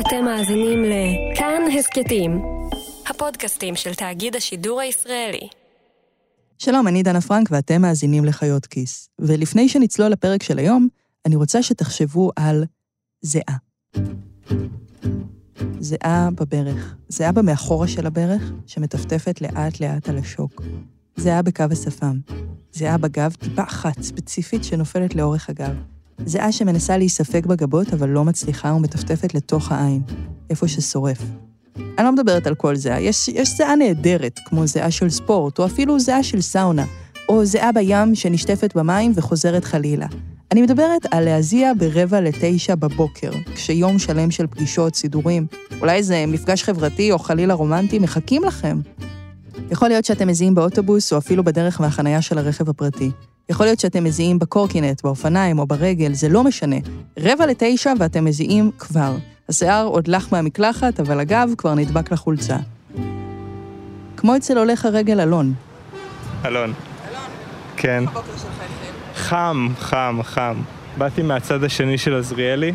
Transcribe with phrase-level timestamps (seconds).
[0.00, 2.42] אתם מאזינים לכאן הסכתים,
[3.10, 5.48] הפודקאסטים של תאגיד השידור הישראלי.
[6.58, 9.08] שלום, אני דנה פרנק ואתם מאזינים לחיות כיס.
[9.18, 10.88] ולפני שנצלול לפרק של היום,
[11.26, 12.64] אני רוצה שתחשבו על
[13.22, 13.56] זיעה.
[15.80, 20.62] זיעה בברך, זיעה במאחורה של הברך, שמטפטפת לאט-לאט על השוק.
[21.16, 22.18] זיעה בקו השפם,
[22.72, 25.95] זיעה בגב, טיפה אחת ספציפית שנופלת לאורך הגב.
[26.24, 30.02] זיעה שמנסה להיספג בגבות, אבל לא מצליחה ומטפטפת לתוך העין,
[30.50, 31.22] איפה ששורף.
[31.76, 35.66] אני לא מדברת על כל זיעה, יש, יש זיעה נהדרת, כמו זיעה של ספורט, או
[35.66, 36.84] אפילו זיעה של סאונה,
[37.28, 40.06] או זיעה בים שנשטפת במים וחוזרת חלילה.
[40.52, 45.46] אני מדברת על להזיע ברבע לתשע בבוקר, כשיום שלם של פגישות, סידורים,
[45.80, 48.80] אולי איזה מפגש חברתי או חלילה רומנטי מחכים לכם.
[49.70, 53.10] יכול להיות שאתם מזיעים באוטובוס או אפילו בדרך מהחנייה של הרכב הפרטי.
[53.48, 56.76] יכול להיות שאתם מזיעים בקורקינט, באופניים או ברגל, זה לא משנה.
[57.18, 59.16] רבע לתשע ואתם מזיעים כבר.
[59.48, 62.56] השיער עוד לח מהמקלחת, אבל הגב כבר נדבק לחולצה.
[64.16, 65.54] כמו אצל הולך הרגל אלון.
[66.44, 66.72] אלון.
[67.08, 67.20] אלון,
[67.76, 68.04] כן.
[69.14, 70.56] חם, חם, חם.
[70.98, 72.72] באתי מהצד השני של עזריאלי,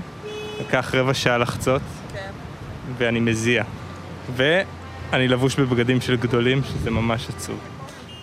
[0.60, 1.82] לקח רבע שעה לחצות,
[2.14, 2.32] כן.
[2.98, 3.64] ואני מזיע.
[4.36, 7.60] ואני לבוש בבגדים של גדולים, שזה ממש עצוב.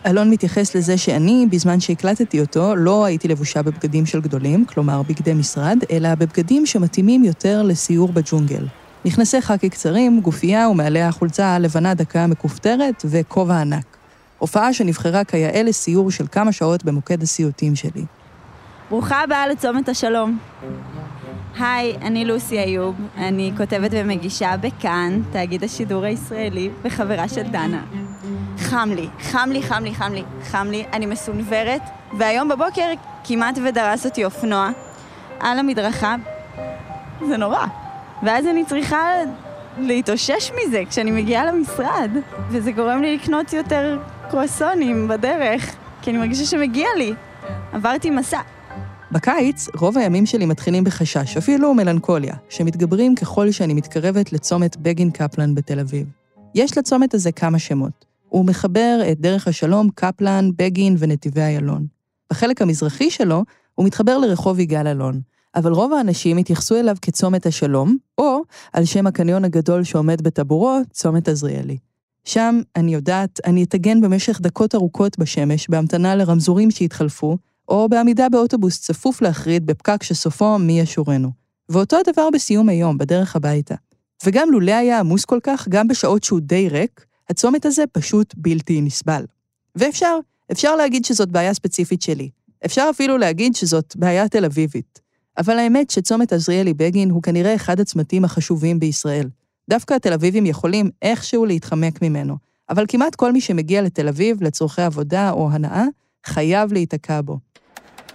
[0.06, 5.34] אלון מתייחס לזה שאני, בזמן שהקלטתי אותו, לא הייתי לבושה בבגדים של גדולים, כלומר בגדי
[5.34, 8.66] משרד, אלא בבגדים שמתאימים יותר לסיור בג'ונגל.
[9.04, 13.96] מכנסי חאקי קצרים, גופייה ומעליה החולצה הלבנה דקה מכופתרת וכובע ענק.
[14.38, 18.04] הופעה שנבחרה כיאה לסיור של כמה שעות במוקד הסיוטים שלי.
[18.90, 20.38] ברוכה הבאה לצומת השלום.
[21.58, 27.82] היי, אני לוסי איוב, אני כותבת ומגישה בכאן, תאגיד השידור הישראלי, וחברה של דנה.
[28.68, 31.82] חם לי, חם לי, חם לי, חם לי, חם לי, אני מסונוורת,
[32.18, 32.92] והיום בבוקר
[33.24, 34.70] כמעט ודרס אותי אופנוע
[35.40, 36.16] על המדרכה.
[37.28, 37.66] זה נורא.
[38.22, 39.10] ואז אני צריכה
[39.78, 42.10] להתאושש מזה כשאני מגיעה למשרד,
[42.48, 43.98] וזה גורם לי לקנות יותר
[44.30, 47.12] קרואסונים בדרך, כי אני מרגישה שמגיע לי.
[47.72, 48.40] עברתי מסע.
[49.12, 55.54] בקיץ, רוב הימים שלי מתחילים בחשש, אפילו מלנכוליה, שמתגברים ככל שאני מתקרבת לצומת בגין קפלן
[55.54, 56.06] בתל אביב.
[56.54, 58.07] יש לצומת הזה כמה שמות.
[58.28, 61.86] הוא מחבר את דרך השלום, קפלן, בגין ונתיבי איילון.
[62.30, 63.44] בחלק המזרחי שלו,
[63.74, 65.20] הוא מתחבר לרחוב יגאל אלון,
[65.54, 68.40] אבל רוב האנשים התייחסו אליו כצומת השלום, או
[68.72, 71.78] על שם הקניון הגדול שעומד בטבורו, צומת עזריאלי.
[72.24, 77.38] שם, אני יודעת, אני אטגן במשך דקות ארוכות בשמש, בהמתנה לרמזורים שהתחלפו,
[77.68, 81.30] או בעמידה באוטובוס צפוף להחריד בפקק שסופו מי ישורנו.
[81.68, 83.74] ואותו הדבר בסיום היום, בדרך הביתה.
[84.26, 88.80] וגם לולא היה עמוס כל כך, גם בשעות שהוא די ריק, הצומת הזה פשוט בלתי
[88.80, 89.24] נסבל.
[89.76, 90.18] ואפשר,
[90.52, 92.30] אפשר להגיד שזאת בעיה ספציפית שלי.
[92.64, 95.00] אפשר אפילו להגיד שזאת בעיה תל אביבית.
[95.38, 99.28] אבל האמת שצומת עזריאלי בגין הוא כנראה אחד הצמתים החשובים בישראל.
[99.70, 102.36] דווקא התל אביבים יכולים איכשהו להתחמק ממנו,
[102.70, 105.84] אבל כמעט כל מי שמגיע לתל אביב לצורכי עבודה או הנאה,
[106.26, 107.38] חייב להיתקע בו.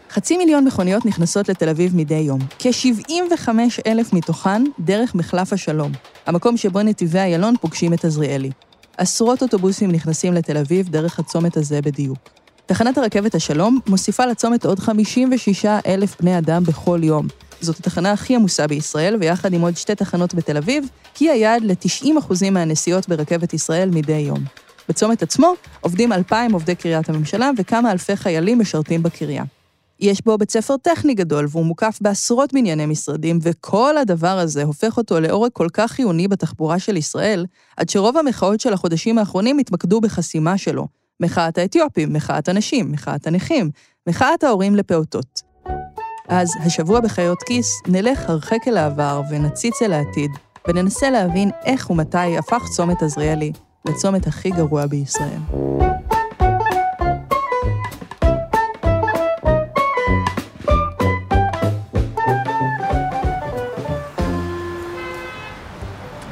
[0.09, 3.50] חצי מיליון מכוניות נכנסות לתל אביב מדי יום, כ-75
[3.88, 5.91] אלף מתוכן דרך מחלף השלום,
[6.25, 8.52] המקום שבו נתיבי איילון פוגשים את עזריאלי.
[8.97, 12.17] עשרות אוטובוסים נכנסים לתל אביב דרך הצומת הזה בדיוק.
[12.65, 17.27] תחנת הרכבת השלום מוסיפה לצומת עוד 56 אלף בני אדם בכל יום.
[17.61, 20.85] זאת התחנה הכי עמוסה בישראל, ויחד עם עוד שתי תחנות בתל אביב,
[21.19, 24.39] היא היעד ל-90% מהנסיעות ברכבת ישראל מדי יום.
[24.89, 29.43] בצומת עצמו עובדים 2,000 עובדי קריית הממשלה וכמה אלפי חיילים משרתים בקריה.
[30.03, 34.97] יש בו בית ספר טכני גדול, והוא מוקף בעשרות בנייני משרדים, וכל הדבר הזה הופך
[34.97, 37.46] אותו לעורק כל כך חיוני בתחבורה של ישראל,
[37.78, 40.88] עד שרוב המחאות של החודשים האחרונים התמקדו בחסימה שלו.
[41.19, 43.69] מחאת האתיופים, מחאת הנשים, מחאת הנכים,
[44.09, 45.41] מחאת ההורים לפעוטות.
[46.28, 50.31] אז השבוע בחיות כיס נלך הרחק אל העבר ונציץ אל העתיד,
[50.68, 53.52] וננסה להבין איך ומתי הפך צומת עזריאלי
[53.85, 55.40] לצומת הכי גרוע בישראל.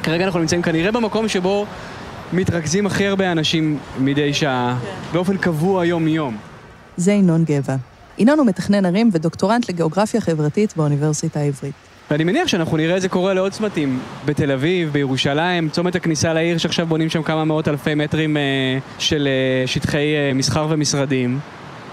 [0.02, 1.66] כרגע אנחנו נמצאים כנראה במקום שבו
[2.32, 4.78] מתרכזים הכי הרבה אנשים מדי שעה,
[5.12, 6.36] באופן קבוע יום-יום.
[6.96, 7.76] זה ינון גבע.
[8.18, 11.72] ינון הוא מתכנן ערים ודוקטורנט לגיאוגרפיה חברתית באוניברסיטה העברית.
[12.10, 16.58] ואני מניח שאנחנו נראה את זה קורה לעוד צמתים, בתל אביב, בירושלים, צומת הכניסה לעיר
[16.58, 18.42] שעכשיו בונים שם כמה מאות אלפי מטרים אה,
[18.98, 21.38] של אה, שטחי אה, מסחר ומשרדים.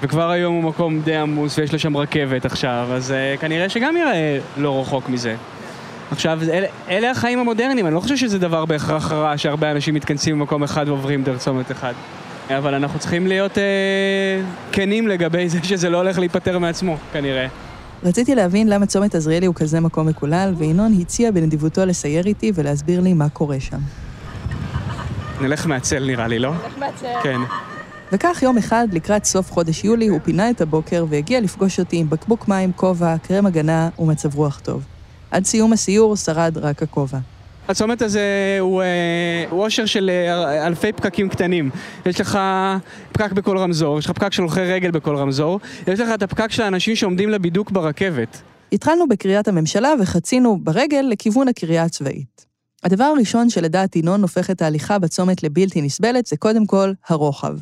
[0.01, 4.39] וכבר היום הוא מקום די עמוס ויש לשם רכבת עכשיו, אז אה, כנראה שגם יראה
[4.57, 5.35] לא רחוק מזה.
[6.11, 10.39] עכשיו, אלה, אלה החיים המודרניים, אני לא חושב שזה דבר בהכרח רע שהרבה אנשים מתכנסים
[10.39, 11.93] במקום אחד ועוברים דרך צומת אחד.
[12.57, 14.41] אבל אנחנו צריכים להיות אה,
[14.71, 17.47] כנים לגבי זה שזה לא הולך להיפטר מעצמו, כנראה.
[18.03, 23.01] רציתי להבין למה צומת עזריאלי הוא כזה מקום מקולל, וינון הציע בנדיבותו לסייר איתי ולהסביר
[23.01, 23.77] לי מה קורה שם.
[25.41, 26.51] נלך מהצל נראה לי, לא?
[26.53, 27.07] נלך מהצל.
[27.23, 27.39] כן.
[28.11, 32.09] וכך יום אחד, לקראת סוף חודש יולי, הוא פינה את הבוקר והגיע לפגוש אותי עם
[32.09, 34.83] בקבוק מים, כובע, קרם הגנה ומצב רוח טוב.
[35.31, 37.17] עד סיום הסיור שרד רק הכובע.
[37.67, 38.83] הצומת הזה הוא,
[39.51, 41.69] אושר של אה, אלפי פקקים קטנים.
[42.05, 42.39] יש לך
[43.11, 46.51] פקק בכל רמזור, יש לך פקק של הולכי רגל בכל רמזור, יש לך את הפקק
[46.51, 48.41] של האנשים שעומדים לבידוק ברכבת.
[48.73, 52.45] התחלנו בקריית הממשלה וחצינו ברגל לכיוון הקריה הצבאית.
[52.83, 57.55] הדבר הראשון שלדעת ינון הופך את ההליכה בצומת לבלתי נסבלת זה קודם כל הרוחב.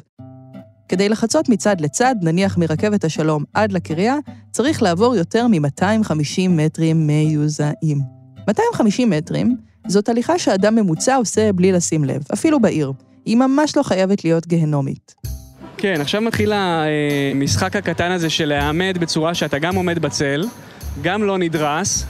[0.90, 4.16] כדי לחצות מצד לצד, נניח מרכבת השלום עד לקריה,
[4.52, 8.00] צריך לעבור יותר מ-250 מטרים מיוזעים.
[8.48, 9.58] 250 מטרים
[9.88, 12.92] זאת הליכה שאדם ממוצע עושה בלי לשים לב, אפילו בעיר.
[13.26, 15.16] היא ממש לא חייבת להיות גהנומית.
[15.78, 20.46] כן, עכשיו מתחיל המשחק הקטן הזה של להעמד בצורה שאתה גם עומד בצל,
[21.02, 22.06] גם לא נדרס,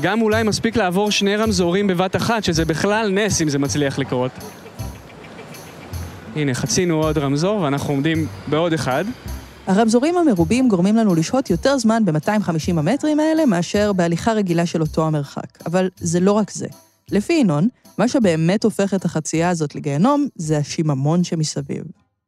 [0.00, 4.30] גם אולי מספיק לעבור שני רמזורים בבת אחת, שזה בכלל נס אם זה מצליח לקרות.
[6.36, 9.04] הנה, חצינו עוד רמזור ואנחנו עומדים בעוד אחד.
[9.66, 15.06] הרמזורים המרובים גורמים לנו לשהות יותר זמן ב-250 המטרים האלה מאשר בהליכה רגילה של אותו
[15.06, 15.66] המרחק.
[15.66, 16.66] אבל זה לא רק זה.
[17.10, 21.82] לפי ינון, מה שבאמת הופך את החצייה הזאת לגיהנום זה השיממון שמסביב.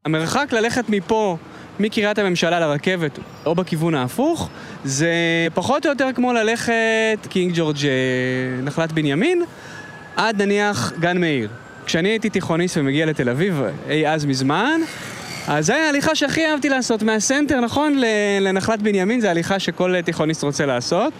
[0.04, 1.36] המרחק ללכת מפה,
[1.80, 4.48] מקריית הממשלה לרכבת, או בכיוון ההפוך,
[4.84, 5.12] זה
[5.54, 9.42] פחות או יותר כמו ללכת קינג ג'ורג' אה, נחלת בנימין,
[10.16, 11.48] עד נניח גן מאיר.
[11.86, 14.80] כשאני הייתי תיכוניסט ומגיע לתל אביב, אי אז מזמן,
[15.48, 18.00] אז זו ההליכה שהכי אהבתי לעשות, מהסנטר, נכון,
[18.40, 21.12] לנחלת בנימין, זו הליכה שכל תיכוניסט רוצה לעשות,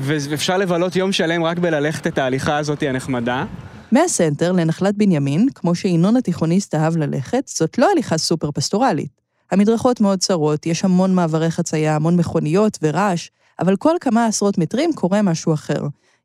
[0.00, 3.44] ואפשר לבלות יום שלם רק בללכת את ההליכה הזאת הנחמדה.
[3.92, 9.20] מהסנטר לנחלת בנימין, כמו שינון התיכוניסט אהב ללכת, זאת לא הליכה סופר פסטורלית.
[9.50, 13.28] המדרכות מאוד צרות, יש המון מעברי חצייה, המון מכוניות ורעש,
[13.60, 15.80] אבל כל כמה עשרות מטרים קורה משהו אחר.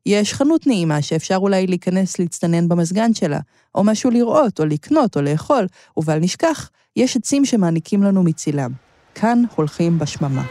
[0.06, 3.38] יש חנות נעימה שאפשר אולי להיכנס להצטנן במזגן שלה,
[3.74, 5.66] או משהו לראות, או לקנות, או לאכול,
[5.96, 8.70] ובל נשכח, יש עצים שמעניקים לנו מצילם.
[9.14, 10.44] כאן הולכים בשממה.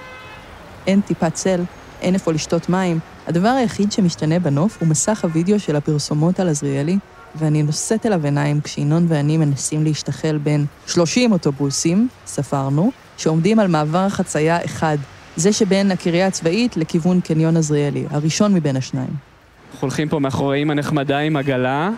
[0.88, 1.64] אין טיפת צל,
[2.02, 6.98] אין איפה לשתות מים, הדבר היחיד שמשתנה בנוף הוא מסך הוידאו של הפרסומות על עזריאלי,
[7.36, 13.98] ואני נושאת אליו עיניים כשינון ואני מנסים להשתחל בין 30 אוטובוסים, ספרנו, שעומדים על מעבר
[13.98, 14.98] החצייה אחד,
[15.36, 19.27] זה שבין הקריה הצבאית לכיוון קניון עזריאלי, הראשון מבין השניים.
[19.72, 21.90] אנחנו הולכים פה מאחורי אימא נחמדה עם עגלה.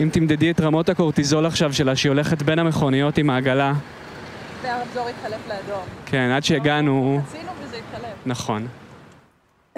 [0.00, 3.72] אם תמדדי את רמות הקורטיזול עכשיו שלה, שהיא הולכת בין המכוניות עם העגלה.
[4.62, 5.82] והרמזור התחלף לאדום.
[6.06, 7.20] כן, עד שהגענו...
[7.28, 8.12] רצינו וזה התחלף.
[8.26, 8.66] נכון.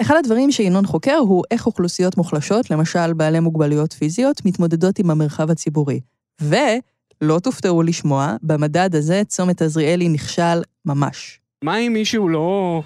[0.01, 5.51] אחד הדברים שינון חוקר הוא איך אוכלוסיות מוחלשות, למשל בעלי מוגבלויות פיזיות, מתמודדות עם המרחב
[5.51, 5.99] הציבורי.
[6.41, 11.39] ולא תופתעו לשמוע, במדד הזה צומת עזריאלי נכשל ממש.
[11.61, 12.81] מה אם מישהו לא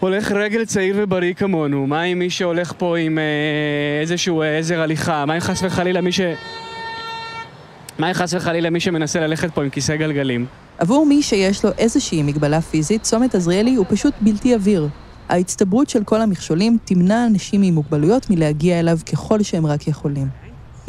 [0.00, 1.86] הולך רגל צעיר ובריא כמונו?
[1.86, 5.24] מה עם מי שהולך פה עם אה, איזשהו אה, עזר הליכה?
[5.26, 6.20] מה אם חס וחלילה מי ש...
[7.98, 10.46] מה אם חס וחלילה מי שמנסה ללכת פה עם כיסא גלגלים?
[10.78, 14.88] עבור מי שיש לו איזושהי מגבלה פיזית, צומת עזריאלי הוא פשוט בלתי עביר.
[15.28, 20.26] ההצטברות של כל המכשולים תמנע אנשים עם מוגבלויות מלהגיע אליו ככל שהם רק יכולים.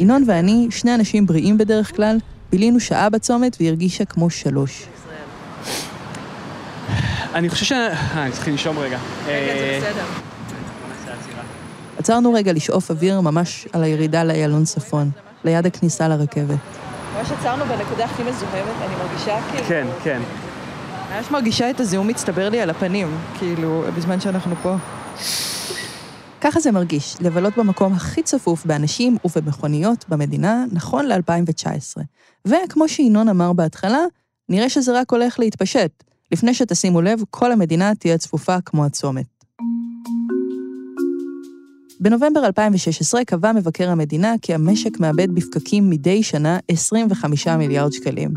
[0.00, 2.18] ינון ואני, שני אנשים בריאים בדרך כלל,
[2.52, 4.86] בילינו שעה בצומת והיא הרגישה כמו שלוש.
[7.34, 7.72] אני חושב ש...
[7.72, 8.98] אה, אני צריך לנשום רגע.
[9.26, 10.04] רגע, זה בסדר.
[11.98, 15.10] עצרנו רגע לשאוף אוויר ממש על הירידה לאיילון צפון,
[15.44, 16.58] ליד הכניסה לרכבת.
[17.16, 19.64] ממש עצרנו בנקודה הכי מזוהמת, אני מרגישה כאילו...
[19.68, 20.20] כן, כן.
[21.16, 24.74] ממש מרגישה את הזיהום מצטבר לי על הפנים, כאילו, בזמן שאנחנו פה.
[26.40, 31.96] ככה זה מרגיש, לבלות במקום הכי צפוף באנשים ובמכוניות במדינה, נכון ל-2019.
[32.44, 34.00] וכמו שינון אמר בהתחלה,
[34.48, 36.04] נראה שזה רק הולך להתפשט.
[36.32, 39.26] לפני שתשימו לב, כל המדינה תהיה צפופה כמו הצומת.
[42.00, 48.30] בנובמבר 2016 קבע מבקר המדינה כי המשק מאבד בפקקים מדי שנה 25 מיליארד שקלים.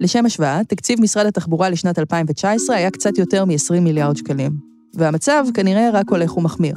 [0.00, 4.52] לשם השוואה, תקציב משרד התחבורה לשנת 2019 היה קצת יותר מ-20 מיליארד שקלים.
[4.94, 6.74] והמצב כנראה רק הולך ומחמיר,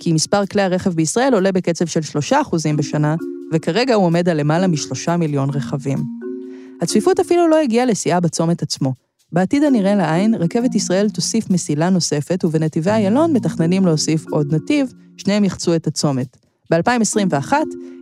[0.00, 2.34] כי מספר כלי הרכב בישראל עולה בקצב של 3%
[2.76, 3.16] בשנה,
[3.52, 5.98] וכרגע הוא עומד על למעלה מ-3 מיליון רכבים.
[6.82, 9.03] הצפיפות אפילו לא הגיעה לשיאה בצומת עצמו.
[9.34, 15.44] בעתיד הנראה לעין, רכבת ישראל תוסיף מסילה נוספת, ובנתיבי איילון מתכננים להוסיף עוד נתיב, שניהם
[15.44, 16.36] יחצו את הצומת.
[16.70, 17.52] ב-2021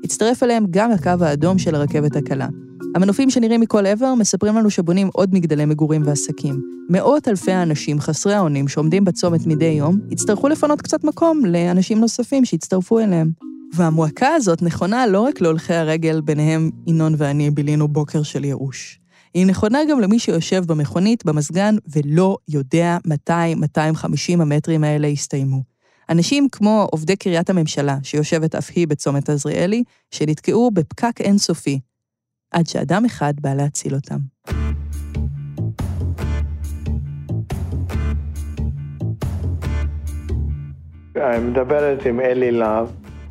[0.04, 2.48] הצטרף אליהם גם הקו האדום של הרכבת הקלה.
[2.94, 6.62] המנופים שנראים מכל עבר מספרים לנו שבונים עוד מגדלי מגורים ועסקים.
[6.88, 12.44] מאות אלפי האנשים חסרי האונים שעומדים בצומת מדי יום, יצטרכו לפנות קצת מקום לאנשים נוספים
[12.44, 13.30] שיצטרפו אליהם.
[13.74, 19.01] והמועקה הזאת נכונה לא רק להולכי הרגל, ביניהם ינון ואני בילינו בוקר של ייאוש.
[19.34, 25.62] היא נכונה גם למי שיושב במכונית, במזגן, ולא יודע מתי 250 המטרים האלה יסתיימו.
[26.08, 31.80] אנשים כמו עובדי קריית הממשלה, שיושבת אף היא בצומת עזריאלי, שנתקעו בפקק אינסופי,
[32.50, 34.18] עד שאדם אחד בא להציל אותם.
[41.40, 42.86] מדברת עם אלי להב,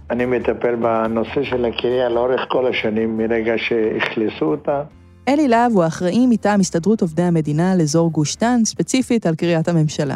[0.10, 4.84] אני מטפל בנושא של הקריה לאורך כל השנים, מרגע שאכלסו אותה.
[5.28, 10.16] אלי להב הוא האחראי מטעם הסתדרות עובדי המדינה לאזור גוש דן, ספציפית על קריית הממשלה.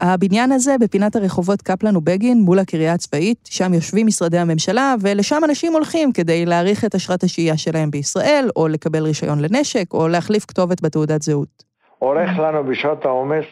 [0.00, 5.72] הבניין הזה בפינת הרחובות קפלן ובגין מול הקריה הצבאית, שם יושבים משרדי הממשלה, ולשם אנשים
[5.72, 10.82] הולכים כדי להאריך את אשרת השהייה שלהם בישראל, או לקבל רישיון לנשק, או להחליף כתובת
[10.82, 11.64] בתעודת זהות.
[12.02, 13.44] אורך לנו בשעות העומס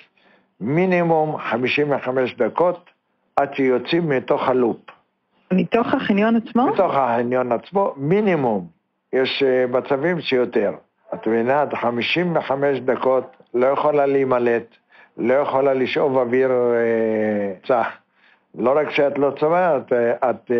[0.61, 2.90] מינימום 55 דקות
[3.37, 4.81] עד שיוצאים מתוך הלופ.
[5.52, 6.67] מתוך החניון עצמו?
[6.67, 8.67] מתוך החניון עצמו, מינימום.
[9.12, 10.73] יש אה, מצבים שיותר.
[11.15, 13.25] את מבינה, עד 55 דקות
[13.55, 14.67] לא יכולה להימלט,
[15.17, 17.87] לא יכולה לשאוב אוויר אה, צח.
[18.55, 20.57] לא רק שאת לא צומעת, אה, את אה,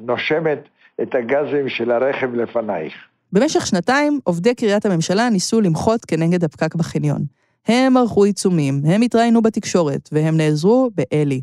[0.00, 0.58] נושמת
[1.02, 2.94] את הגזים של הרכב לפנייך.
[3.32, 7.20] במשך שנתיים, עובדי קריית הממשלה ניסו למחות כנגד הפקק בחניון.
[7.68, 11.40] הם ערכו עיצומים, הם התראיינו בתקשורת, והם נעזרו באלי.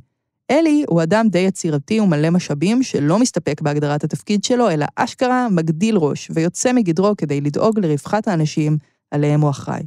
[0.52, 5.98] אלי הוא אדם די יצירתי ומלא משאבים שלא מסתפק בהגדרת התפקיד שלו, אלא אשכרה מגדיל
[5.98, 8.78] ראש ויוצא מגדרו כדי לדאוג לרווחת האנשים
[9.12, 9.84] עליהם הוא אחראי.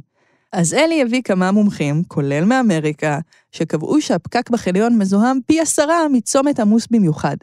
[0.53, 3.19] אז אלי הביא כמה מומחים, כולל מאמריקה,
[3.51, 7.37] שקבעו שהפקק בחניון מזוהם פי עשרה מצומת עמוס במיוחד.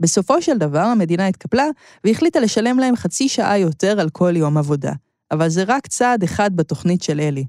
[0.00, 1.66] בסופו של דבר המדינה התקפלה
[2.04, 4.92] והחליטה לשלם להם חצי שעה יותר על כל יום עבודה.
[5.30, 7.44] אבל זה רק צעד אחד בתוכנית של אלי.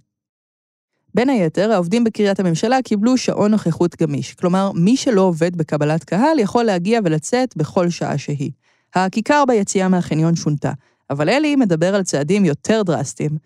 [1.15, 6.39] בין היתר, העובדים בקריית הממשלה קיבלו שעון נוכחות גמיש, כלומר, מי שלא עובד בקבלת קהל
[6.39, 8.51] יכול להגיע ולצאת בכל שעה שהיא.
[8.95, 10.71] הכיכר ביציאה מהחניון שונתה,
[11.09, 13.37] אבל אלי מדבר על צעדים יותר דרסטיים.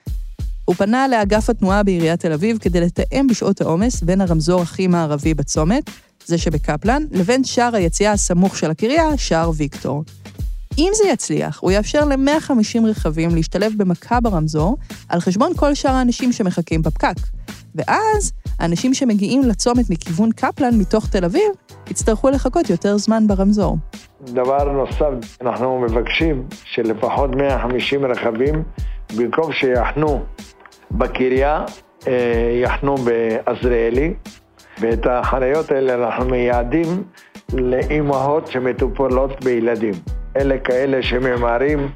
[0.65, 5.33] הוא פנה לאגף התנועה בעיריית תל אביב כדי לתאם בשעות העומס בין הרמזור הכי מערבי
[5.33, 5.89] בצומת,
[6.25, 10.03] זה שבקפלן, לבין שער היציאה הסמוך של הקריה, שער ויקטור.
[10.77, 14.77] אם זה יצליח, הוא יאפשר ל-150 רכבים להשתלב במכה ברמזור,
[15.09, 17.15] על חשבון כל שאר האנשים שמחכים בפקק.
[17.75, 21.51] ואז, האנשים שמגיעים לצומת מכיוון קפלן מתוך תל אביב,
[21.89, 23.77] יצטרכו לחכות יותר זמן ברמזור.
[24.21, 28.63] דבר נוסף, אנחנו מבקשים שלפחות 150 רכבים,
[29.17, 30.23] במקום שיחנו
[30.91, 31.65] בקריה,
[32.07, 34.13] אה, יחנו בעזריאלי,
[34.79, 37.03] ואת החניות האלה אנחנו מייעדים
[37.53, 39.93] לאימהות שמטופלות בילדים.
[40.35, 41.91] אלה כאלה שממהרים,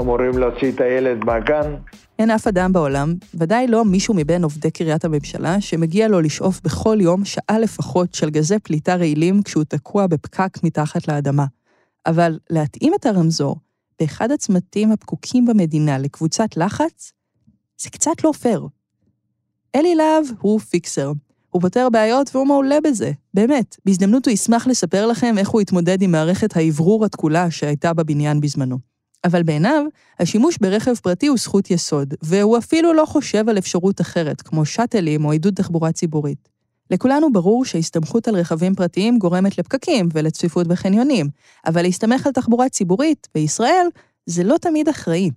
[0.00, 1.74] אמורים להוציא את הילד מהגן.
[2.18, 6.98] אין אף אדם בעולם, ודאי לא מישהו מבין עובדי קריית הממשלה, שמגיע לו לשאוף בכל
[7.00, 11.44] יום שעה לפחות של גזי פליטה רעילים כשהוא תקוע בפקק מתחת לאדמה.
[12.06, 13.56] אבל להתאים את הרמזור
[14.00, 17.12] באחד הצמתים הפקוקים במדינה לקבוצת לחץ,
[17.78, 18.66] זה קצת לא פייר.
[19.74, 21.12] אלי להב הוא פיקסר.
[21.50, 23.76] הוא פותר בעיות והוא מעולה בזה, באמת.
[23.84, 28.78] בהזדמנות הוא ישמח לספר לכם איך הוא התמודד עם מערכת האוורור התכולה שהייתה בבניין בזמנו.
[29.24, 29.84] אבל בעיניו,
[30.18, 35.24] השימוש ברכב פרטי הוא זכות יסוד, והוא אפילו לא חושב על אפשרות אחרת, כמו שאטלים
[35.24, 36.48] או עידוד תחבורה ציבורית.
[36.90, 41.28] לכולנו ברור שהסתמכות על רכבים פרטיים גורמת לפקקים ולצפיפות בחניונים,
[41.66, 43.86] אבל להסתמך על תחבורה ציבורית בישראל
[44.26, 45.30] זה לא תמיד אחראי.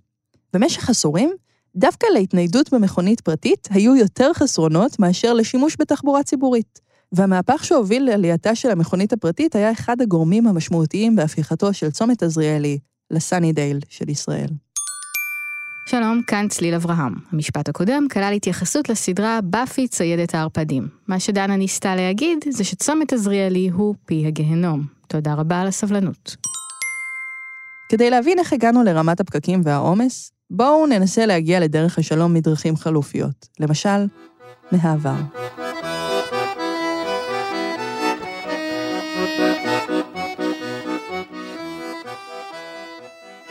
[0.53, 1.33] במשך עשורים,
[1.75, 6.79] דווקא להתניידות במכונית פרטית היו יותר חסרונות מאשר לשימוש בתחבורה ציבורית.
[7.11, 12.77] והמהפך שהוביל לעלייתה של המכונית הפרטית היה אחד הגורמים המשמעותיים בהפיכתו של צומת עזריאלי
[13.11, 14.49] לסאני דייל של ישראל.
[15.89, 17.13] שלום, כאן צליל אברהם.
[17.31, 20.87] המשפט הקודם כלל התייחסות לסדרה באפי ציידת הערפדים.
[21.07, 24.85] מה שדנה ניסתה להגיד זה שצומת עזריאלי הוא פי הגהנום.
[25.07, 26.35] תודה רבה על הסבלנות.
[27.89, 33.47] כדי להבין איך הגענו לרמת הפקקים והעומס, בואו ננסה להגיע לדרך השלום מדרכים חלופיות.
[33.59, 34.07] למשל,
[34.71, 35.15] מהעבר.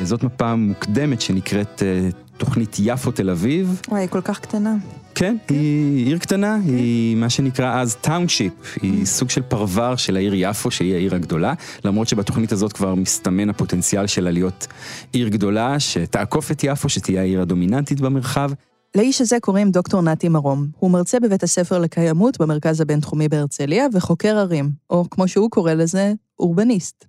[0.03, 3.81] זאת מפה מוקדמת שנקראת אה, תוכנית יפו תל אביב.
[3.89, 4.75] וואי, היא כל כך קטנה.
[5.23, 5.55] כן, כן.
[5.55, 6.75] היא עיר קטנה, כן.
[6.75, 11.55] היא מה שנקרא אז township, היא סוג של פרבר של העיר יפו, שהיא העיר הגדולה,
[11.85, 14.67] למרות שבתוכנית הזאת כבר מסתמן הפוטנציאל שלה להיות
[15.13, 18.51] עיר גדולה, שתעקוף את יפו, שתהיה העיר הדומיננטית במרחב.
[18.95, 20.67] לאיש הזה קוראים דוקטור נתי מרום.
[20.79, 26.13] הוא מרצה בבית הספר לקיימות במרכז הבינתחומי בהרצליה וחוקר ערים, או כמו שהוא קורא לזה,
[26.39, 27.05] אורבניסט.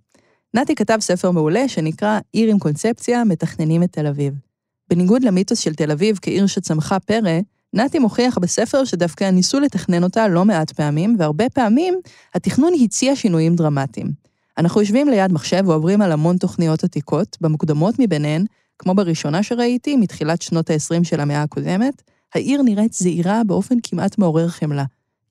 [0.54, 4.34] נתי כתב ספר מעולה שנקרא עיר עם קונספציה, מתכננים את תל אביב.
[4.90, 7.40] בניגוד למיתוס של תל אביב כעיר שצמחה פרא,
[7.74, 12.00] נתי מוכיח בספר שדווקא ניסו לתכנן אותה לא מעט פעמים, והרבה פעמים
[12.36, 14.12] התכנון הציע שינויים דרמטיים.
[14.58, 18.46] אנחנו יושבים ליד מחשב ועוברים על המון תוכניות עתיקות, במוקדמות מביניהן,
[18.80, 22.02] כמו בראשונה שראיתי, מתחילת שנות ה-20 של המאה הקודמת,
[22.36, 24.84] העיר נראית זעירה באופן כמעט מעורר חמלה.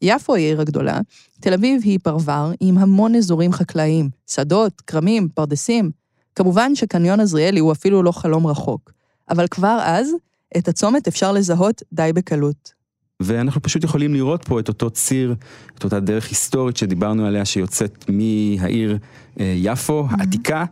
[0.03, 1.01] יפו היא העיר הגדולה,
[1.41, 5.91] תל אביב היא פרבר עם המון אזורים חקלאיים, שדות, כרמים, פרדסים.
[6.35, 8.93] כמובן שקניון עזריאלי הוא אפילו לא חלום רחוק,
[9.31, 10.11] אבל כבר אז,
[10.59, 12.73] את הצומת אפשר לזהות די בקלות.
[13.21, 15.35] ואנחנו פשוט יכולים לראות פה את אותו ציר,
[15.79, 18.99] את אותה דרך היסטורית שדיברנו עליה, שיוצאת מהעיר
[19.41, 20.21] אה, יפו, mm-hmm.
[20.21, 20.65] העתיקה,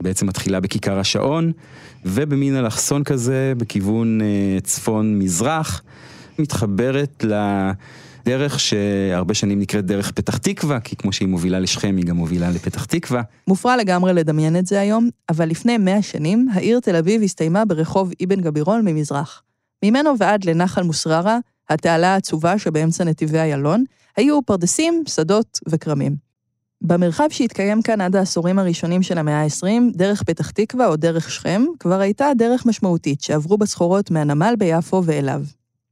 [0.00, 1.52] בעצם מתחילה בכיכר השעון,
[2.04, 5.82] ובמין אלכסון כזה, בכיוון אה, צפון-מזרח,
[6.38, 7.24] מתחברת
[8.26, 12.50] לדרך שהרבה שנים נקראת דרך פתח תקווה, כי כמו שהיא מובילה לשכם, היא גם מובילה
[12.50, 13.22] לפתח תקווה.
[13.48, 18.12] מופרע לגמרי לדמיין את זה היום, אבל לפני מאה שנים, העיר תל אביב הסתיימה ברחוב
[18.24, 19.42] אבן גבירול ממזרח.
[19.84, 21.38] ממנו ועד לנחל מוסררה,
[21.70, 23.84] התעלה העצובה שבאמצע נתיבי איילון,
[24.16, 26.16] היו פרדסים, שדות וכרמים.
[26.82, 31.64] במרחב שהתקיים כאן עד העשורים הראשונים של המאה ה-20, דרך פתח תקווה או דרך שכם,
[31.78, 35.42] כבר הייתה דרך משמעותית שעברו בסחורות מהנמל ביפו ואליו.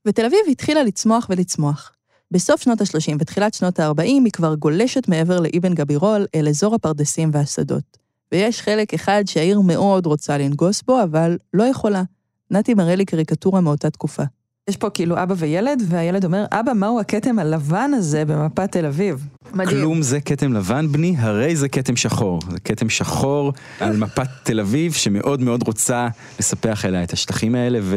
[0.06, 1.92] ותל אביב התחילה לצמוח ולצמוח.
[2.32, 7.30] בסוף שנות ה-30 ותחילת שנות ה-40 היא כבר גולשת מעבר לאבן גבירול אל אזור הפרדסים
[7.32, 7.98] והשדות.
[8.32, 12.02] ויש חלק אחד שהעיר מאוד רוצה לנגוס בו, אבל לא יכולה.
[12.50, 14.22] נתי מראה לי קריקטורה מאותה תקופה.
[14.68, 19.26] יש פה כאילו אבא וילד, והילד אומר, אבא, מהו הכתם הלבן הזה במפת תל אביב?
[19.54, 19.68] מדהים.
[19.68, 22.40] כלום זה כתם לבן, בני, הרי זה כתם שחור.
[22.50, 26.08] זה כתם שחור על מפת תל אביב, שמאוד מאוד רוצה
[26.38, 27.96] לספח אליה את השטחים האלה ו...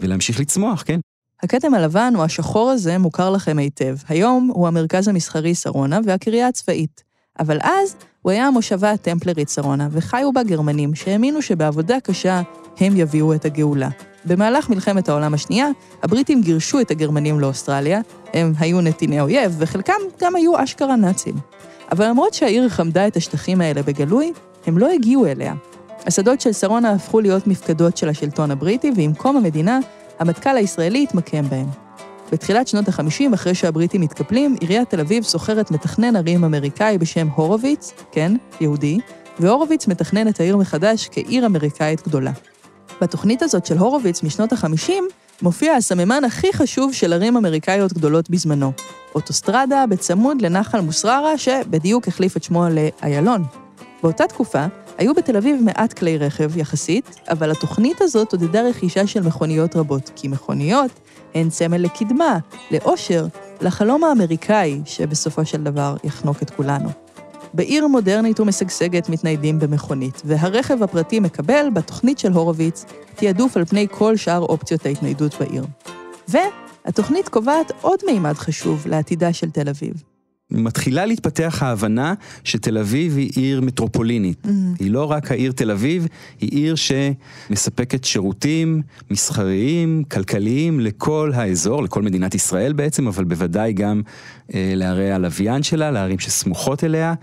[0.00, 1.00] ולהמשיך לצמוח, כן.
[1.44, 3.96] הכתם הלבן או השחור הזה מוכר לכם היטב.
[4.08, 7.02] היום הוא המרכז המסחרי שרונה והקריה הצבאית.
[7.38, 12.42] אבל אז הוא היה המושבה הטמפלרית שרונה, וחיו בה גרמנים שהאמינו שבעבודה קשה
[12.80, 13.88] הם יביאו את הגאולה.
[14.24, 15.68] במהלך מלחמת העולם השנייה,
[16.02, 18.00] הבריטים גירשו את הגרמנים לאוסטרליה,
[18.34, 21.34] הם היו נתיני אויב, וחלקם גם היו אשכרה נאצים.
[21.92, 24.32] אבל למרות שהעיר חמדה את השטחים האלה בגלוי,
[24.66, 25.54] הם לא הגיעו אליה.
[26.06, 29.78] השדות של שרונה הפכו להיות מפקדות של השלטון הבריטי, ועם קום המדינה,
[30.18, 31.66] המטכ"ל הישראלי התמקם בהם.
[32.32, 37.92] בתחילת שנות ה-50, אחרי שהבריטים מתקפלים, עיריית תל אביב שוכרת מתכנן ערים אמריקאי בשם הורוביץ,
[38.12, 38.98] כן, יהודי,
[39.38, 42.32] והורוביץ מתכנן את העיר מחדש כעיר אמריקאית גדולה.
[43.00, 44.92] בתוכנית הזאת של הורוביץ משנות ה-50,
[45.42, 48.72] מופיע הסממן הכי חשוב של ערים אמריקאיות גדולות בזמנו,
[49.14, 53.44] אוטוסטרדה בצמוד לנחל מוסררה, שבדיוק החליף את שמו לאיילון.
[54.02, 54.66] באותה תקופה,
[54.98, 60.10] היו בתל אביב מעט כלי רכב יחסית, אבל התוכנית הזאת עודדה רכישה של מכוניות רבות,
[60.16, 60.90] כי מכוניות
[61.34, 62.38] הן סמל לקדמה,
[62.70, 63.26] לאושר,
[63.60, 66.88] לחלום האמריקאי, שבסופו של דבר יחנוק את כולנו.
[67.54, 74.16] בעיר מודרנית ומשגשגת מתניידים במכונית, והרכב הפרטי מקבל, בתוכנית של הורוביץ, תעדוף על פני כל
[74.16, 75.64] שאר אופציות ההתניידות בעיר.
[76.28, 80.13] והתוכנית קובעת עוד מימד חשוב לעתידה של תל אביב.
[80.54, 82.14] מתחילה להתפתח ההבנה
[82.44, 84.44] שתל אביב היא עיר מטרופולינית.
[84.44, 84.48] Mm-hmm.
[84.78, 86.06] היא לא רק העיר תל אביב,
[86.40, 94.02] היא עיר שמספקת שירותים מסחריים, כלכליים לכל האזור, לכל מדינת ישראל בעצם, אבל בוודאי גם
[94.54, 97.14] אה, לערי הלוויין שלה, לערים שסמוכות אליה.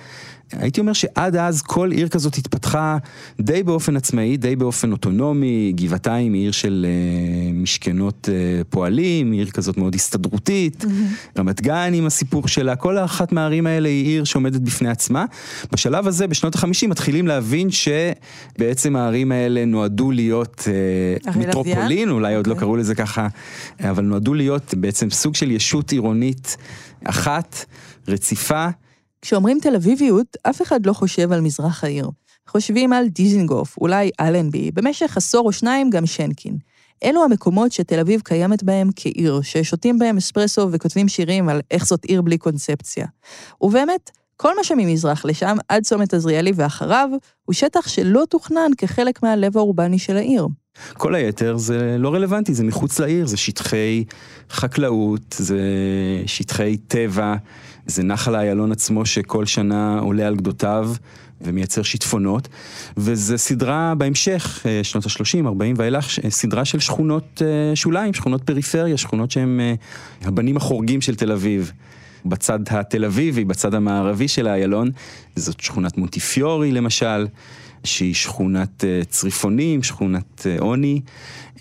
[0.52, 2.98] הייתי אומר שעד אז כל עיר כזאת התפתחה
[3.40, 9.50] די באופן עצמאי, די באופן אוטונומי, גבעתיים היא עיר של uh, משכנות uh, פועלים, עיר
[9.50, 11.40] כזאת מאוד הסתדרותית, mm-hmm.
[11.40, 15.26] רמת גן עם הסיפור שלה, כל אחת מהערים האלה היא עיר שעומדת בפני עצמה.
[15.72, 20.68] בשלב הזה, בשנות החמישים, מתחילים להבין שבעצם הערים האלה נועדו להיות
[21.26, 22.38] uh, מטרופולין, אולי okay.
[22.38, 22.66] עוד לא אוקיי.
[22.66, 23.28] קראו לזה ככה,
[23.80, 26.58] אבל נועדו להיות בעצם סוג של ישות עירונית
[27.06, 27.66] אחת,
[28.08, 28.68] רציפה.
[29.22, 32.10] כשאומרים תל אביביות, אף אחד לא חושב על מזרח העיר.
[32.48, 36.58] חושבים על דיזינגוף, אולי אלנבי, במשך עשור או שניים גם שנקין.
[37.04, 42.04] אלו המקומות שתל אביב קיימת בהם כעיר, ששותים בהם אספרסו וכותבים שירים על איך זאת
[42.04, 43.06] עיר בלי קונספציה.
[43.62, 47.10] ובאמת, כל מה שממזרח לשם, עד צומת עזריאלי ואחריו,
[47.46, 50.48] הוא שטח שלא תוכנן כחלק מהלב האורבני של העיר.
[50.94, 54.04] כל היתר זה לא רלוונטי, זה מחוץ לעיר, זה שטחי
[54.50, 55.60] חקלאות, זה
[56.26, 57.36] שטחי טבע,
[57.86, 60.92] זה נחל איילון עצמו שכל שנה עולה על גדותיו
[61.42, 62.48] ומייצר שיטפונות,
[62.98, 68.98] וזה סדרה בהמשך, אה, שנות ה-30, 40 ואילך, סדרה של שכונות אה, שוליים, שכונות פריפריה,
[68.98, 69.74] שכונות שהן אה,
[70.22, 71.72] הבנים החורגים של תל אביב.
[72.26, 74.90] בצד התל אביבי, בצד המערבי של איילון,
[75.36, 77.26] זאת שכונת מונטיפיורי למשל.
[77.84, 81.02] שהיא שכונת אה, צריפונים, שכונת אה, עוני.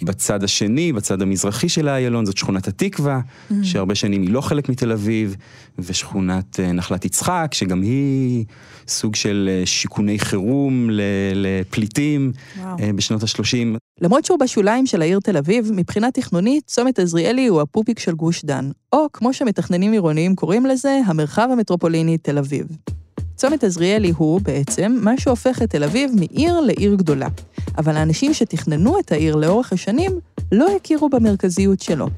[0.02, 3.54] בצד השני, בצד המזרחי של האיילון, זאת שכונת התקווה, mm-hmm.
[3.62, 5.36] שהרבה שנים היא לא חלק מתל אביב,
[5.78, 8.44] ושכונת אה, נחלת יצחק, שגם היא
[8.88, 10.88] סוג של שיכוני חירום
[11.34, 12.76] לפליטים וואו.
[12.94, 13.78] בשנות ה-30.
[14.00, 18.44] למרות שהוא בשוליים של העיר תל אביב, מבחינה תכנונית, צומת עזריאלי הוא הפופיק של גוש
[18.44, 22.66] דן, או כמו שמתכננים עירוניים קוראים לזה, המרחב המטרופוליני תל אביב.
[23.40, 27.28] צומת עזריאלי הוא בעצם מה שהופך את תל אביב מעיר לעיר גדולה.
[27.78, 30.12] אבל האנשים שתכננו את העיר לאורך השנים
[30.52, 32.08] לא הכירו במרכזיות שלו.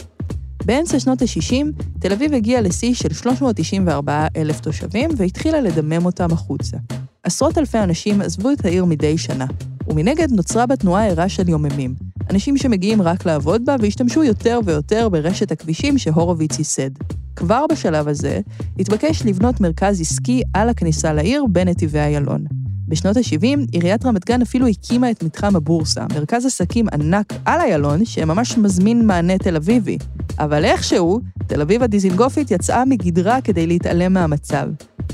[0.65, 6.77] באמצע שנות ה-60, תל אביב הגיעה לשיא של 394 אלף תושבים והתחילה לדמם אותם החוצה.
[7.23, 9.47] עשרות אלפי אנשים עזבו את העיר מדי שנה,
[9.89, 11.95] ומנגד נוצרה בה תנועה ערה של יוממים,
[12.31, 16.91] אנשים שמגיעים רק לעבוד בה והשתמשו יותר ויותר ברשת הכבישים שהורוביץ ייסד.
[17.37, 18.41] כבר בשלב הזה,
[18.79, 22.45] התבקש לבנות מרכז עסקי על הכניסה לעיר בנתיבי איילון.
[22.89, 28.05] בשנות ה-70, עיריית רמת גן אפילו הקימה את מתחם הבורסה, מרכז עסקים ענק על איילון,
[28.05, 29.99] שממש מזמין מענה תל אביבי.
[30.39, 34.67] אבל איכשהו, תל אביב הדיזינגופית יצאה מגדרה כדי להתעלם מהמצב.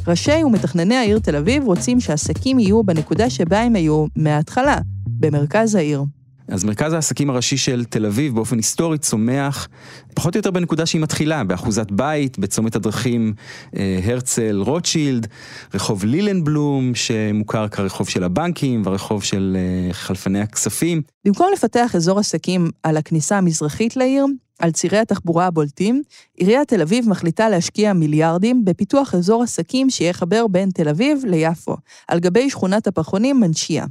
[0.06, 6.04] ראשי ומתכנני העיר תל אביב רוצים שעסקים יהיו בנקודה שבה הם היו מההתחלה, במרכז העיר.
[6.48, 9.68] אז מרכז העסקים הראשי של תל אביב באופן היסטורי צומח
[10.14, 13.34] פחות או יותר בנקודה שהיא מתחילה, באחוזת בית, בצומת הדרכים
[13.76, 15.26] אה, הרצל רוטשילד,
[15.74, 21.02] רחוב לילנבלום שמוכר כרחוב של הבנקים והרחוב של אה, חלפני הכספים.
[21.24, 24.26] במקום לפתח אזור עסקים על הכניסה המזרחית לעיר,
[24.58, 26.02] על צירי התחבורה הבולטים,
[26.36, 31.76] עיריית תל אביב מחליטה להשקיע מיליארדים בפיתוח אזור עסקים שיחבר בין תל אביב ליפו,
[32.08, 33.86] על גבי שכונת הפחונים מנשיה.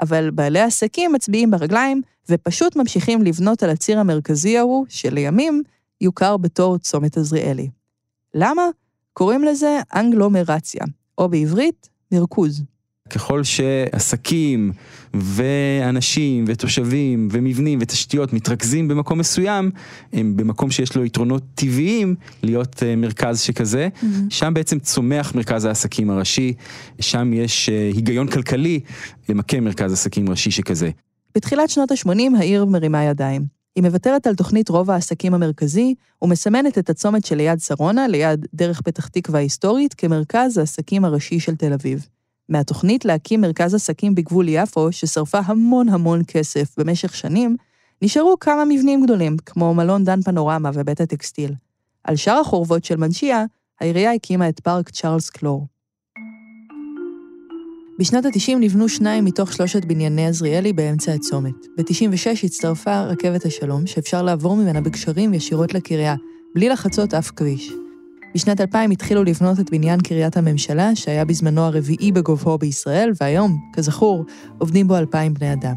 [0.00, 5.62] אבל בעלי העסקים מצביעים ברגליים ופשוט ממשיכים לבנות על הציר המרכזי ההוא, שלימים
[6.00, 7.70] יוכר בתור צומת עזריאלי.
[8.34, 8.62] למה?
[9.12, 10.84] קוראים לזה אנגלומרציה,
[11.18, 12.62] או בעברית, מרכוז.
[13.10, 14.72] ככל שעסקים
[15.14, 19.70] ואנשים ותושבים ומבנים ותשתיות מתרכזים במקום מסוים,
[20.12, 24.06] הם במקום שיש לו יתרונות טבעיים להיות אה, מרכז שכזה, mm-hmm.
[24.30, 26.52] שם בעצם צומח מרכז העסקים הראשי,
[27.00, 28.80] שם יש אה, היגיון כלכלי
[29.28, 30.90] למקם מרכז עסקים ראשי שכזה.
[31.34, 33.60] בתחילת שנות ה-80 העיר מרימה ידיים.
[33.76, 39.08] היא מוותרת על תוכנית רוב העסקים המרכזי ומסמנת את הצומת שליד שרונה, ליד דרך פתח
[39.08, 42.06] תקווה ההיסטורית, כמרכז העסקים הראשי של תל אביב.
[42.50, 47.56] מהתוכנית להקים מרכז עסקים בגבול יפו, ששרפה המון המון כסף במשך שנים,
[48.02, 51.54] נשארו כמה מבנים גדולים, כמו מלון דן פנורמה ובית הטקסטיל.
[52.04, 53.44] על שאר החורבות של מנשיה,
[53.80, 55.66] העירייה הקימה את פארק צ'ארלס קלור.
[57.98, 61.54] בשנות ה-90 נבנו שניים מתוך שלושת בנייני עזריאלי באמצע הצומת.
[61.76, 66.14] ב-96 הצטרפה רכבת השלום, שאפשר לעבור ממנה בקשרים ישירות לקריה,
[66.54, 67.72] בלי לחצות אף כביש.
[68.34, 74.24] בשנת 2000 התחילו לבנות את בניין קריית הממשלה, שהיה בזמנו הרביעי בגובהו בישראל, והיום, כזכור,
[74.58, 75.74] עובדים בו אלפיים בני אדם.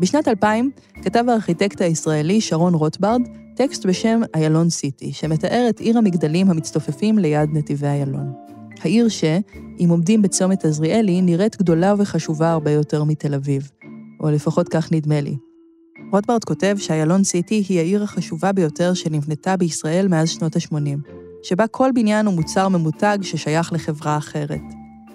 [0.00, 0.70] בשנת 2000
[1.02, 3.20] כתב הארכיטקט הישראלי שרון רוטברד
[3.56, 8.32] טקסט בשם איילון סיטי, שמתאר את עיר המגדלים המצטופפים ליד נתיבי איילון.
[8.80, 9.24] העיר ש,
[9.80, 13.70] אם עומדים בצומת עזריאלי, נראית גדולה וחשובה הרבה יותר מתל אביב,
[14.20, 15.36] או לפחות כך נדמה לי.
[16.12, 21.24] רוטברד כותב שאיילון סיטי היא העיר החשובה ביותר שנבנתה בישראל מאז שנות ה-80.
[21.44, 24.60] שבה כל בניין הוא מוצר ממותג ששייך לחברה אחרת.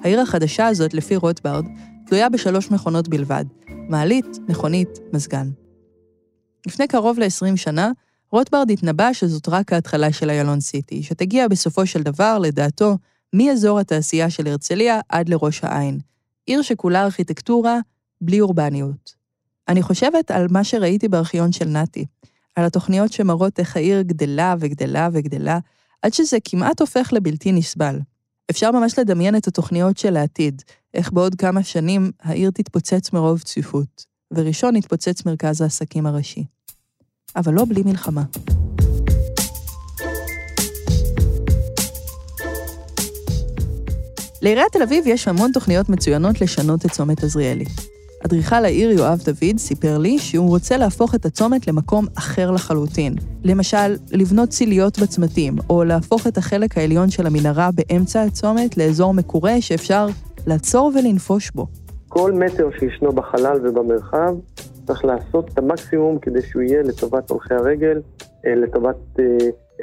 [0.04, 1.66] העיר החדשה הזאת, לפי רוטברד,
[2.06, 5.50] תלויה בשלוש מכונות בלבד, מעלית, מכונית, מזגן.
[6.68, 7.92] לפני קרוב ל-20 שנה,
[8.32, 12.98] רוטברד התנבא שזאת רק ההתחלה של איילון סיטי, שתגיע בסופו של דבר, לדעתו,
[13.34, 16.00] מאזור התעשייה של הרצליה עד לראש העין.
[16.46, 17.80] עיר שכולה ארכיטקטורה,
[18.22, 19.14] בלי אורבניות.
[19.68, 22.06] אני חושבת על מה שראיתי בארכיון של נתי,
[22.56, 25.60] על התוכניות שמראות איך העיר גדלה וגדלה וגדלה,
[26.02, 28.00] עד שזה כמעט הופך לבלתי נסבל.
[28.52, 30.62] אפשר ממש לדמיין את התוכניות של העתיד,
[30.94, 36.44] איך בעוד כמה שנים העיר תתפוצץ מרוב צפיפות, וראשון יתפוצץ מרכז העסקים הראשי.
[37.36, 38.24] אבל לא בלי מלחמה.
[44.42, 47.66] לעיריית תל אביב יש המון תוכניות מצוינות לשנות את צומת עזריאלי.
[48.26, 53.14] אדריכל העיר יואב דוד סיפר לי שהוא רוצה להפוך את הצומת למקום אחר לחלוטין.
[53.44, 59.62] למשל, לבנות ציליות בצמתים, או להפוך את החלק העליון של המנהרה באמצע הצומת לאזור מקורה
[59.62, 60.08] שאפשר
[60.48, 61.68] לעצור ולנפוש בו.
[62.08, 64.36] כל מטר שישנו בחלל ובמרחב
[64.88, 68.02] צריך לעשות את המקסימום כדי שהוא יהיה לטובת הולכי הרגל,
[68.46, 69.22] אה, לטובת uh,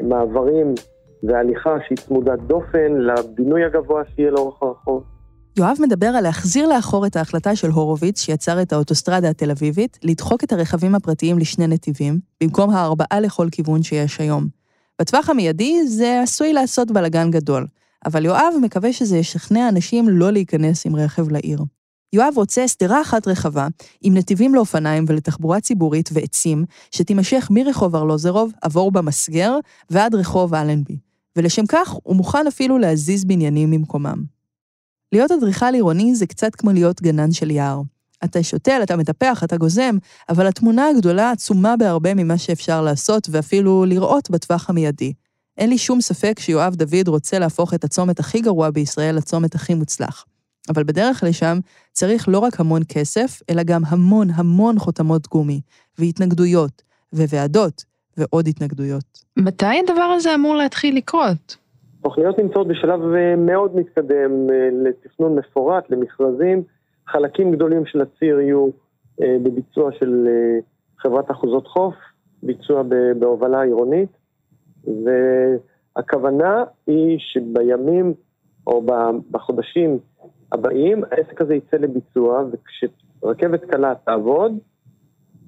[0.02, 0.74] מעברים
[1.22, 5.15] והליכה שהיא צמודת דופן, לבינוי הגבוה שיהיה לאורך הרחוב.
[5.58, 10.44] יואב מדבר על להחזיר לאחור את ההחלטה של הורוביץ, שיצר את האוטוסטרדה התל אביבית, לדחוק
[10.44, 14.48] את הרכבים הפרטיים לשני נתיבים, במקום הארבעה לכל כיוון שיש היום.
[15.00, 17.66] בטווח המיידי זה עשוי לעשות בלגן גדול,
[18.06, 21.58] אבל יואב מקווה שזה ישכנע אנשים לא להיכנס עם רכב לעיר.
[22.12, 23.68] יואב רוצה סדרה אחת רחבה,
[24.02, 29.58] עם נתיבים לאופניים ולתחבורה ציבורית ועצים, שתימשך מרחוב ארלוזרוב, עבור במסגר,
[29.90, 30.96] ועד רחוב אלנבי.
[31.36, 34.35] ולשם כך הוא מוכן אפילו להזיז בניינים ממקומם.
[35.12, 37.82] להיות אדריכל עירוני זה קצת כמו להיות גנן של יער.
[38.24, 39.96] אתה שותל, אתה מטפח, אתה גוזם,
[40.28, 45.12] אבל התמונה הגדולה עצומה בהרבה ממה שאפשר לעשות ואפילו לראות בטווח המיידי.
[45.58, 49.74] אין לי שום ספק שיואב דוד רוצה להפוך את הצומת הכי גרוע בישראל לצומת הכי
[49.74, 50.24] מוצלח.
[50.68, 51.58] אבל בדרך לשם
[51.92, 55.60] צריך לא רק המון כסף, אלא גם המון המון חותמות גומי,
[55.98, 57.84] והתנגדויות, וועדות,
[58.16, 59.24] ועוד התנגדויות.
[59.36, 61.56] מתי הדבר הזה אמור להתחיל לקרות?
[62.02, 66.62] תוכניות נמצאות בשלב אה, מאוד מתקדם אה, לתכנון מפורט, למכרזים.
[67.08, 68.68] חלקים גדולים של הציר יהיו
[69.22, 70.28] אה, בביצוע של
[70.98, 71.94] חברת אחוזות חוף,
[72.42, 72.82] ביצוע
[73.18, 74.08] בהובלה עירונית,
[74.84, 78.14] והכוונה היא שבימים
[78.66, 78.82] או
[79.30, 79.98] בחודשים
[80.52, 84.58] הבאים העסק הזה יצא לביצוע, וכשרכבת קלה תעבוד,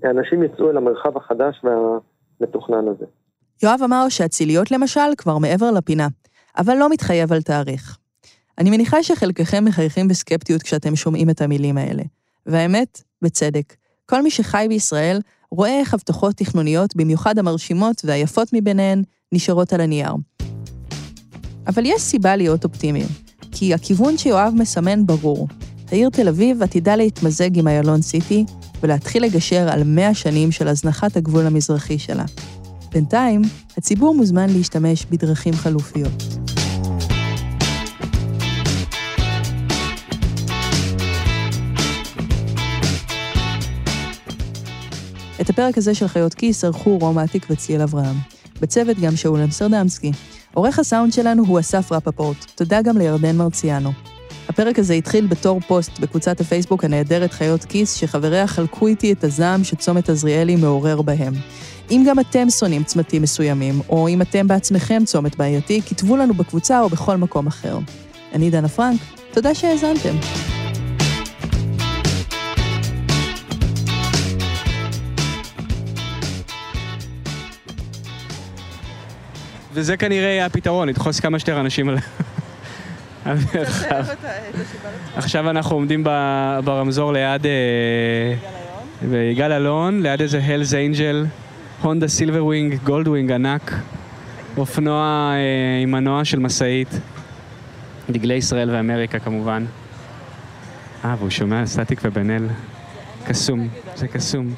[0.04, 3.06] אנשים יצאו אל המרחב החדש והמתוכנן הזה.
[3.62, 6.06] יואב אמר שהציליות למשל כבר מעבר לפינה,
[6.58, 7.98] אבל לא מתחייב על תאריך.
[8.58, 12.02] אני מניחה שחלקכם מחייכים בסקפטיות כשאתם שומעים את המילים האלה.
[12.46, 13.74] והאמת, בצדק.
[14.06, 20.12] כל מי שחי בישראל רואה איך הבטחות תכנוניות, במיוחד המרשימות והיפות מביניהן, נשארות על הנייר.
[21.66, 23.06] אבל יש סיבה להיות אופטימיים,
[23.52, 25.48] כי הכיוון שיואב מסמן ברור.
[25.92, 28.44] העיר תל אביב עתידה להתמזג עם איילון סיטי
[28.82, 32.24] ולהתחיל לגשר על מאה שנים של הזנחת הגבול המזרחי שלה.
[32.92, 33.42] בינתיים,
[33.76, 36.47] הציבור מוזמן להשתמש בדרכים חלופיות.
[45.48, 48.16] את הפרק הזה של חיות כיס ערכו רום עתיק וצליל אברהם.
[48.60, 50.12] בצוות גם שאול אמסרדמסקי.
[50.54, 52.36] עורך הסאונד שלנו הוא אסף רפפורט.
[52.54, 53.92] תודה גם לירדן מרציאנו.
[54.48, 59.64] הפרק הזה התחיל בתור פוסט בקבוצת הפייסבוק הנהדרת חיות כיס, שחבריה חלקו איתי את הזעם
[59.64, 61.34] שצומת עזריאלי מעורר בהם.
[61.90, 66.80] אם גם אתם שונאים צמתים מסוימים, או אם אתם בעצמכם צומת בעייתי, כתבו לנו בקבוצה
[66.80, 67.78] או בכל מקום אחר.
[68.32, 69.00] אני דנה פרנק,
[69.32, 70.16] תודה שהאזנתם.
[79.78, 81.98] וזה כנראה יהיה הפתרון, לדחוס כמה שיותר אנשים על...
[85.16, 86.04] עכשיו אנחנו עומדים
[86.64, 87.46] ברמזור ליד...
[89.02, 91.26] ביגאל אלון, ליד איזה Hells Angel,
[91.82, 93.74] הונדה סילבר ווינג, גולד ווינג ענק,
[94.56, 97.00] אופנוע אה, עם מנוע של משאית,
[98.10, 99.64] דגלי ישראל ואמריקה כמובן.
[101.04, 102.46] אה, והוא שומע סטטיק ובן אל.
[103.26, 104.54] קסום, זה קסום.